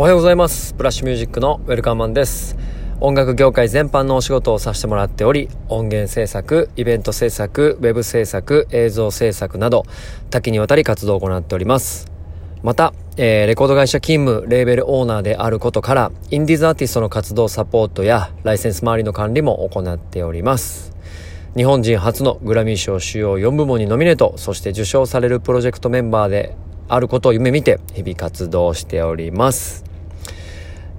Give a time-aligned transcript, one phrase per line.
[0.00, 0.72] おはようございます。
[0.78, 2.56] ブラッシュミュージックのウェルカーマンです。
[3.00, 9.84] 音楽業界全般のお仕事をさせてもらっており、音源制作、イベント制作、ウェブ制作、映像制作など、
[10.30, 12.10] 多岐にわたり活動を行っております。
[12.62, 20.96] また、えー、レコード会社勤務、レーベルオーナーであることから、インディーズアーティストの活動サポートや、ライセンス周りの管理も行っております。
[21.54, 26.56] 日本人初のグラミー賞主要4部門にノミネート、そして受賞されるプロジェクトメンバーで
[26.88, 29.89] あることを夢見て、日々活動しております。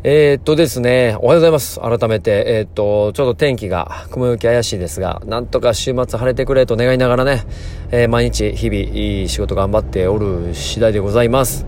[0.03, 1.79] えー、っとですね、おはようございます。
[1.79, 7.43] 改めて、えー、っと、ちょっと天気が雲行き怪しいですが、なんとか週末晴れてくれと願いながらね、
[7.91, 11.67] えー、毎日日々いい仕事頑張っておる次第でございます。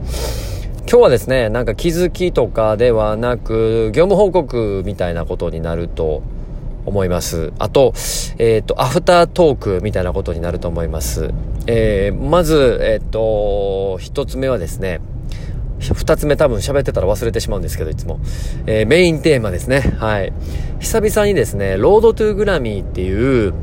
[0.90, 6.24] 今日はですね、なんか気づきとかではなく、業務報告みたいなことになると
[6.88, 7.54] 思います。
[7.60, 7.94] あと、
[8.40, 11.30] えっ、と、アフタートークみたいなことになると思います。
[11.68, 15.02] えーまず、えっ、と、一つ目はですね、
[15.94, 18.20] 二つ目多分喋ってたら忘れてしまうんですけど、いつも。
[18.66, 19.80] えー、メインテーマですね。
[19.98, 20.34] はい。
[20.80, 23.54] 久々にですね、ロードトゥーグラミーっていう、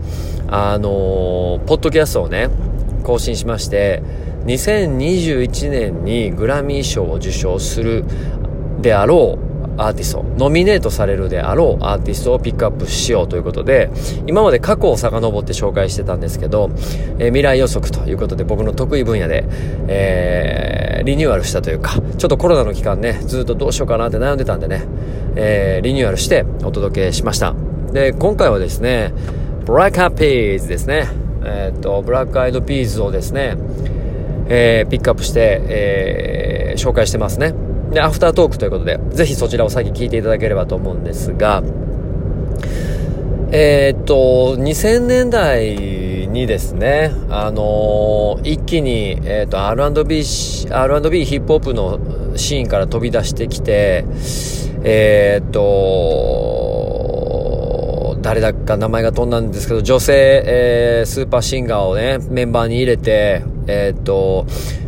[0.48, 2.48] あのー、ポッドキャストをね、
[3.04, 4.02] 更新しまして、
[4.46, 8.04] 2021年にグラミー賞を受賞する
[8.80, 13.90] であろうアーティスト、ノミネートされるであろうアーティストをピックアップしようということで、
[14.26, 16.70] 今まで過去を遡って紹介してたんですけど、
[17.18, 19.44] えー、未来予測ということで僕の得意分野で、
[19.88, 24.82] えー、リニューアルしたというか、ちょっとコロナの期間ね、ずっとどうしようかなって悩んでたんでね、
[25.36, 27.54] えー、リニューアルしてお届けしました。
[27.92, 29.12] で、今回はですね、
[29.64, 31.08] ブラックアピーズですね。
[31.44, 33.56] えっ、と、ブラックアイドピーズをですね、
[34.48, 37.54] えー、ピックアップして、えー、紹介してますね。
[37.92, 41.62] で、アフタートークということで、ぜひそちらを先聞いていただければと思うんですが、
[43.52, 50.22] えー、っと、2000年代にですね、あのー、一気に、えー、っと、R&B、
[50.72, 51.98] R&B ヒップホップの
[52.36, 54.04] シーンから飛び出してきて、
[54.84, 56.60] え、っと、
[58.22, 64.46] 誰だか名前が飛んだんですけど、女性、えー、スーパーシンガーをね、メンバーに入れて、えっと、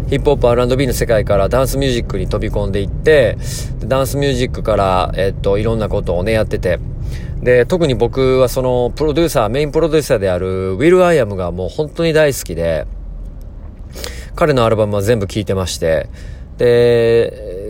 [0.09, 3.39] ヒップホップ R&B の世界からダンスミュージックに飛び込んでいって、
[3.87, 6.79] ダンスミュージックから、えっと、いろんなことをね、やってて、
[7.43, 12.87] で、特に僕はその、プロデューサー、メインプロデューサーである、ウィル・アイアムがもう本当に大好きで、
[14.35, 16.09] 彼のアルバムは全部聴いてまして、
[16.59, 17.62] で、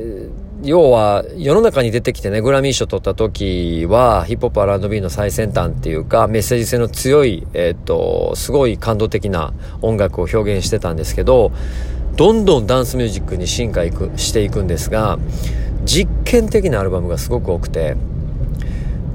[0.62, 11.52] 要は、世の中に出てきてね、グラミー賞取った時は、ヒップホップ R&B の最先端っていうか、メッセージ性の強い、えっと、すごい感動的な音楽を表現してたんですけど、
[12.16, 15.18] どんどんダンスミュージックに進化いくしていくんですが
[15.84, 17.96] 実験的なアルバムがすごく多くて。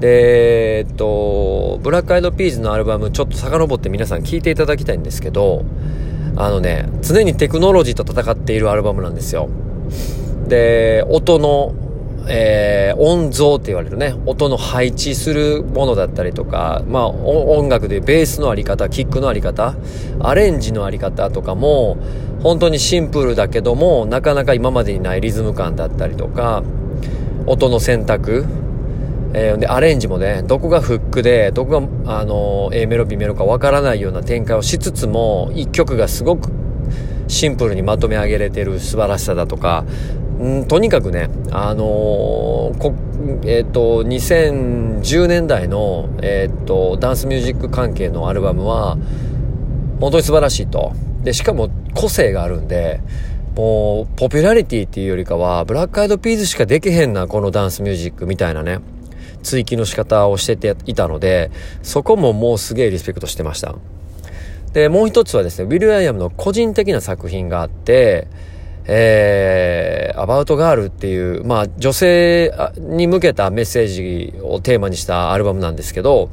[0.00, 5.64] でえっとブラックアイドピーズのアルバムちょっと遡って皆さん聴いていただきたいんですけど
[6.36, 9.48] あのね常にテクノロジーと戦っているアルバムなんですよ。
[10.46, 11.74] で音の
[12.30, 19.76] えー、音像って言われるね、音の配置するものだったりとか、まあ、音楽でベースのあり方、キックのあり方、
[20.20, 21.96] アレンジのあり方とかも、
[22.42, 26.62] 本当にシンプルだけども、なかなか今までにないリズム感だったりとか、
[27.46, 28.44] 音の選択、
[29.32, 36.50] えー、で、アレンジもね、どこがフックで、どこが、あの、A メロ、B メロかわからないような展開をしつつも、一曲がすごく
[37.26, 39.84] シンプルにまとめ上げれてる素晴らしさだとか、
[40.44, 42.94] んとにかくね、あのー、こ
[43.44, 48.96] えっ、ー、と、2010年代の、えっ、ー、と、ダンスミュージック関係のアルバムは、
[50.00, 50.92] 本当に素晴らしいと。
[51.24, 53.00] で、しかも個性があるんで、
[53.56, 58.78] もう、ポピュラリティっていうよりかは、ブラックアイドピーズしかできへんな、このダンスミュージックみたいなね、
[59.42, 61.50] 追求の仕方をしてていたので、
[61.82, 63.74] そこももうすげえリスペクトしてました。
[64.72, 68.28] で、もう一つはですね、ウィル・アイアムの個人的な作品があって、
[68.90, 76.30] えー、 About Girl っていう、まあ、女性に向けたメッセージをテーマにしたアルバムなんですけど、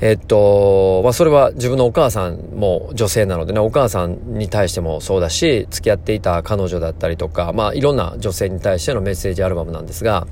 [0.00, 10.28] えっと、まあ、それは自分のお母さんも女性なのでね、お母さんに対してもそうだし、付き合っていた彼女だったりとか、まあ、いろんな女性に対してのメッセージアルバムなんですが、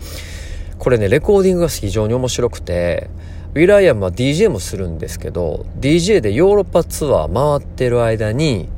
[0.78, 3.10] これね、レコーディングが非常に面白くて、
[3.54, 8.68] ウィライアムは DJ もするんですけど、DJ でヨーロッパツアー回ってる間に、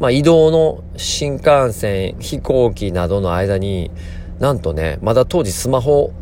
[0.00, 3.90] まあ、移動の新幹線、飛行機などの間に、
[4.38, 6.12] なんとね、まだ当時スマホ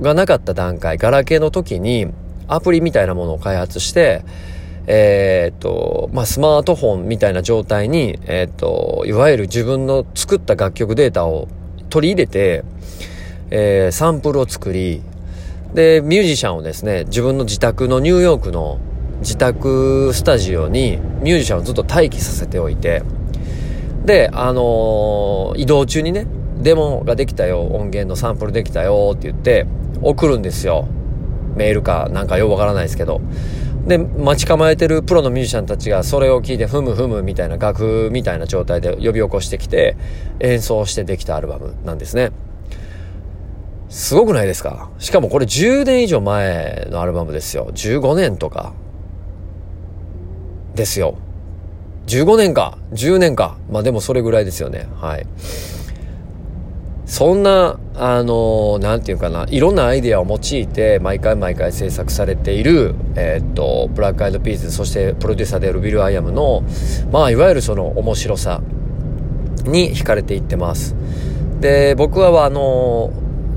[0.00, 2.06] がなかった段階、ガラケーの時に、
[2.46, 4.22] アプリみたいなものを開発して、
[4.86, 11.48] えー、っと、まあ、スマートフォンみたいな状態に、えー、っと、いわゆる自分の作った楽曲データを
[11.90, 12.64] 取り入れて、
[13.50, 15.02] えー、サンプルを作り、
[15.74, 18.78] で、ミュージシャンをですね、自分の自宅のニューヨークの
[19.20, 23.02] 自宅スタジオにミュージシャンをずっと待機させておいて、
[24.04, 26.26] で、あのー、移動中にね、
[26.58, 29.66] デモができたよ、音源のサンプルできたよって言って、
[30.00, 30.88] 送るんですよ。
[31.56, 33.20] メールかなんかよくわからないですけど。
[33.86, 39.96] で、待ち構えてるプロのミュージシャンたちがそれを聞いて、ふむふむみたいな楽譜みたいな状態で呼び起こしてきて、
[40.40, 42.30] 演奏してできたアルバムなんですね。
[43.88, 44.90] すごくないですか？
[44.98, 47.70] しかもこれ10年以上前のアルバムですよ。
[47.72, 48.74] 15年とか。
[50.78, 51.16] ですよ。
[52.06, 53.58] 15年か、10年か。
[53.70, 54.88] まあでもそれぐらいですよね。
[54.96, 55.26] はい。
[57.04, 66.62] そんな、あの、なんていうかな、いろんなアイデアを用いて、毎回毎回制作されている、えー、っと、ブラックアイドピーズ、そしてプロデューサーであるウィル・アイアムの、
[67.10, 68.60] まあ、いわゆるその面白さ
[69.64, 70.94] に惹かれていってます。
[71.60, 73.10] で、僕は、あの、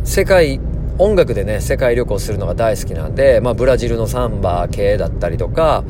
[0.06, 0.60] 世界、
[0.98, 5.84] 音楽でね、世界旅行するのが大好きなんで、まあ、ブラジルのサンバ系だったりとか、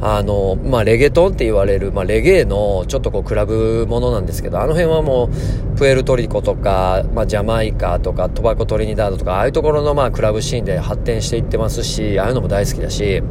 [0.00, 5.30] あの、まあ、レゲトンって言われる、まあ、レゲエのちょっとこうクラブものなんですけど、あの辺はも
[5.74, 13.22] う、プエルトリコとか、まあ、ジャマイカとか、トバコトリニダードとか、ああいうところのまあ、クラブシーンで発展していってますし、ああいうのも大好きだし、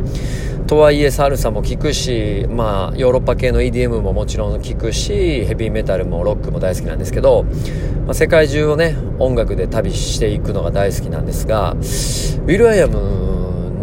[0.67, 7.45] とはいえサルサも聴くし、まあ、ヨーロッパ系の EDM ももちろん聴くし、ヘビーメタルもロックも大好きなんですけど、
[8.05, 13.34] まあ、世界中をね、音楽で旅していくのが大好きなんですが、ウィル・アイアム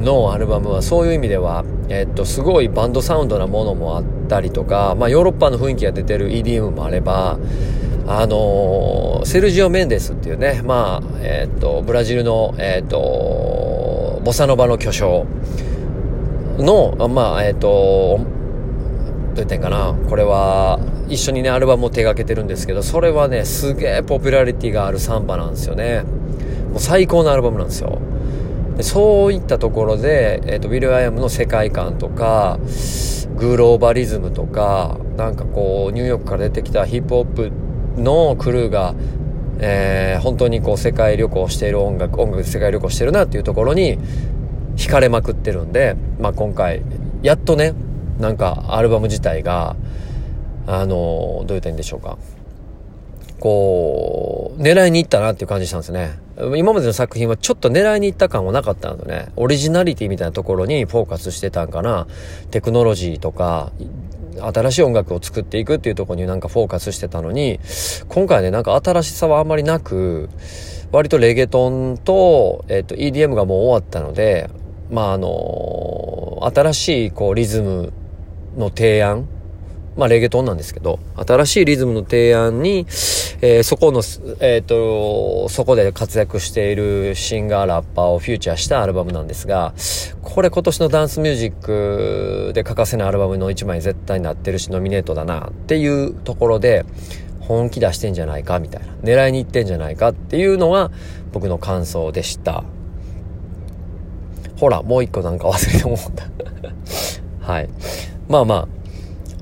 [0.03, 7.39] のアルバムはそういう意味では、えっと、すごいバンドサウンドなものもあったりとか、まあ、ヨーロッパの雰囲気が出てる EDM もあれば、
[8.07, 15.27] あのー、セルジオ・メンデスっていうね、まあ、えっと、ブラジルの、えっと、ボサノバの巨匠
[16.59, 20.79] の、まあ、えっと、どう言ってんかな、これは、
[21.09, 26.05] 一緒にね、アルバムを手掛けてるんですけど、それはね、すげえポピュラリティがあるサンバなんですよね。
[26.71, 27.99] もう最高のアルバムなんですよ。
[28.83, 32.59] そういったところで、えーと、ウィル・アイアムの世界観とか
[33.37, 37.53] グローバリズムとかなんかこうニューヨークから出てきたヒップホップ
[38.01, 38.95] のクルーが、
[39.59, 43.99] えー、本当にこう世界旅行している音楽音楽で世界旅行してるなっていうところに
[44.77, 46.83] 惹かれまくってるんで、まあ、今回
[47.23, 47.75] やっとね
[48.19, 49.77] なんかアルバム自体が
[50.67, 52.19] あのどう言ったらいいんでしょうか。
[53.43, 56.17] こう狙いに行ったなっていう感じしたんですね
[56.57, 62.07] 今までの作品はちょっと狙いに行った感はなかったんでね、オリジナリティみたいなところにフォーカスしてたんかな。
[62.53, 63.73] テクノロジーとか、
[64.41, 67.59] 新しい音楽を作っていくっていうところになんかフォーカスしてたのに、
[68.09, 70.31] 今回ね、なんか新しさはあんまりなく、
[70.93, 74.49] 割とレゲトンと、えっ、と、EDM がもう終わったので、
[74.91, 77.93] まあ、あの、新しいこうリズム
[78.57, 79.29] の提案
[79.97, 82.87] まあ、レゲトンなんですけど、新しいリズムの提案に、
[83.43, 84.03] えー、そこの、
[84.41, 89.75] えっ、と、そこで活躍しているシンガー、ラッパーをフューチャーしたアルバムなんですが、
[90.23, 96.85] これ今年のダンスミュージックで欠かせないアルバムの一枚絶対になってるし、ノミネートだなっていうところで、
[97.41, 98.95] 本気出してんじゃないかみたいな。
[99.03, 100.91] 狙いに行ってんじゃないかっていうのが
[101.33, 102.65] 僕の感想でした。
[104.57, 106.27] ほら、もう一個なんか忘れてもうた。
[107.53, 107.69] はい。
[108.29, 108.69] まあまあ、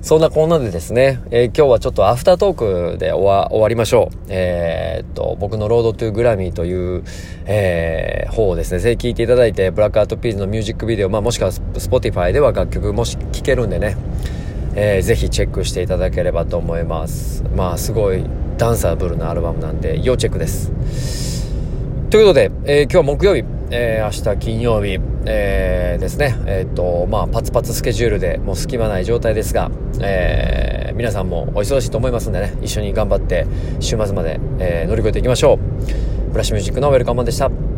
[0.02, 4.16] そんなこんなでですね、えー、今日はちょっとアフタートークで終わりましょう。
[4.28, 7.04] えー、っと、僕の Road to Grammy という、
[7.44, 11.60] えー、方をですね、ぜひ聴いていただいて、ブラックアイドピーズのミュージックビデオ、まあもしくはス
[11.90, 13.98] ポティファイでは楽曲もし聴けるんでね、
[14.74, 17.44] えー、ぜひチェックしていただければと思います。
[17.54, 18.24] まあすごい
[18.56, 20.72] danceable なアルバムなんで、要チェックです。
[22.08, 33.46] ということで、えー、今日は木曜日、えー、明日金曜日、えー、ですね、えっ、と、まあ、パツパツスケジュールでもう隙間ない状態ですが、えー、皆さんもお忙しいと思いますんでね、一緒に頑張って
[33.78, 36.30] 週末まで、えー、乗り越えていきましょう。
[36.30, 37.69] ブラッシュミュージックのウェルカムマンでした。